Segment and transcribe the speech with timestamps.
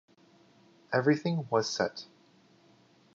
[0.91, 2.05] Everything was set.